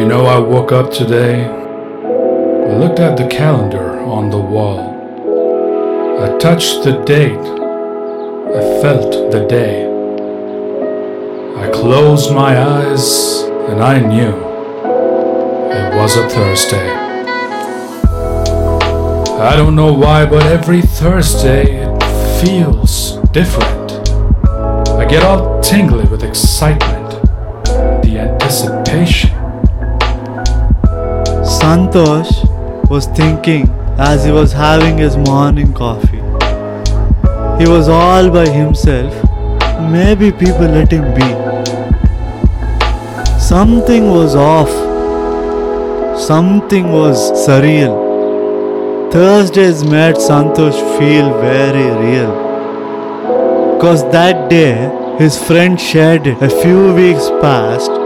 know 0.00 0.26
I 0.26 0.38
woke 0.38 0.72
up 0.72 0.90
today. 0.90 1.44
I 1.44 2.76
looked 2.76 3.00
at 3.00 3.16
the 3.16 3.26
calendar 3.26 4.00
on 4.00 4.30
the 4.30 4.38
wall. 4.38 4.92
I 6.22 6.38
touched 6.38 6.84
the 6.84 7.02
date. 7.04 7.38
I 7.38 8.80
felt 8.80 9.32
the 9.32 9.46
day. 9.48 9.86
I 11.56 11.70
closed 11.70 12.32
my 12.32 12.58
eyes 12.58 13.42
and 13.68 13.82
I 13.82 13.98
knew 14.00 14.34
it 15.72 15.94
was 15.96 16.16
a 16.16 16.28
Thursday. 16.28 16.90
I 19.40 19.56
don't 19.56 19.74
know 19.74 19.92
why, 19.92 20.24
but 20.26 20.44
every 20.46 20.82
Thursday 20.82 21.84
it 21.84 22.40
feels 22.40 23.16
different. 23.32 23.92
I 25.00 25.06
get 25.08 25.22
all 25.22 25.60
tingly 25.60 26.04
with 26.04 26.22
excitement, 26.22 27.10
the 28.04 28.18
anticipation. 28.20 29.41
Santosh 31.72 32.30
was 32.90 33.06
thinking 33.18 33.66
as 34.06 34.24
he 34.26 34.30
was 34.30 34.52
having 34.52 34.98
his 34.98 35.16
morning 35.16 35.72
coffee. 35.72 36.22
He 37.60 37.66
was 37.74 37.88
all 37.88 38.28
by 38.30 38.46
himself. 38.46 39.14
Maybe 39.90 40.32
people 40.32 40.68
let 40.74 40.92
him 40.92 41.06
be. 41.14 41.30
Something 43.40 44.10
was 44.10 44.34
off. 44.34 44.74
Something 46.20 46.92
was 46.92 47.16
surreal. 47.46 47.96
Thursdays 49.10 49.82
made 49.82 50.16
Santosh 50.26 50.82
feel 50.98 51.32
very 51.40 51.88
real. 52.04 52.36
Cause 53.80 54.04
that 54.18 54.50
day 54.50 54.76
his 55.24 55.42
friend 55.42 55.80
shared 55.80 56.26
a 56.26 56.50
few 56.50 56.92
weeks 56.92 57.30
past. 57.40 58.01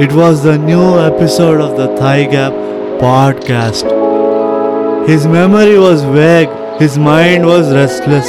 It 0.00 0.14
was 0.14 0.42
the 0.42 0.56
new 0.56 0.98
episode 0.98 1.60
of 1.60 1.76
the 1.76 1.94
Thigh 1.98 2.24
Gap 2.24 2.54
podcast. 3.02 3.84
His 5.06 5.26
memory 5.26 5.78
was 5.78 6.02
vague, 6.04 6.48
his 6.80 6.96
mind 6.96 7.44
was 7.44 7.70
restless 7.70 8.26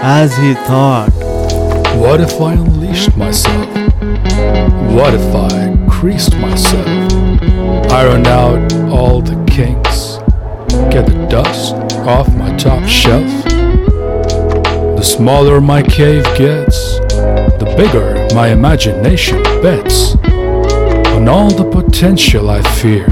as 0.00 0.36
he 0.36 0.54
thought. 0.54 1.10
What 1.96 2.20
if 2.20 2.40
I 2.40 2.52
unleashed 2.52 3.16
myself? 3.16 3.66
What 4.94 5.12
if 5.12 5.34
I 5.34 5.76
creased 5.90 6.36
myself? 6.36 6.86
Ironed 7.90 8.28
out 8.28 8.72
all 8.88 9.20
the 9.20 9.34
kinks, 9.50 10.18
get 10.94 11.06
the 11.06 11.26
dust 11.28 11.74
off 12.06 12.32
my 12.36 12.56
top 12.56 12.88
shelf. 12.88 13.26
The 13.44 15.02
smaller 15.02 15.60
my 15.60 15.82
cave 15.82 16.22
gets, 16.36 17.00
the 17.58 17.74
bigger 17.76 18.32
my 18.36 18.50
imagination 18.50 19.42
bets 19.60 20.14
on 21.16 21.28
all 21.28 21.50
the 21.50 21.64
potential 21.64 22.50
I 22.50 22.60
fear. 22.78 23.06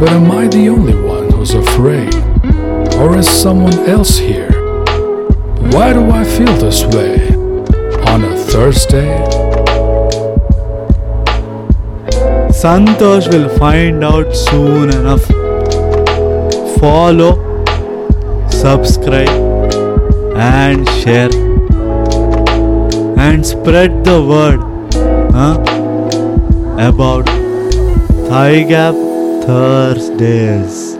But 0.00 0.08
am 0.08 0.32
I 0.32 0.48
the 0.48 0.68
only 0.68 0.96
one 1.00 1.30
who's 1.30 1.54
afraid? 1.54 2.12
Or 2.96 3.16
is 3.16 3.28
someone 3.28 3.78
else 3.88 4.18
here? 4.18 4.50
Why 5.74 5.92
do 5.92 6.10
I 6.10 6.24
feel 6.24 6.52
this 6.64 6.82
way 6.84 7.28
on 8.12 8.24
a 8.24 8.36
Thursday? 8.36 9.10
Santosh 12.60 13.28
will 13.32 13.48
find 13.58 14.02
out 14.02 14.34
soon 14.34 14.90
enough. 14.90 15.24
Follow, 16.80 17.32
subscribe, 18.50 19.28
and 20.34 20.88
share. 21.00 21.30
And 23.26 23.46
spread 23.46 24.04
the 24.04 24.20
word 24.32 24.60
huh, 25.38 25.67
about 26.78 27.26
Thigh 28.28 28.62
Gap 28.62 28.94
Thursdays. 29.44 30.94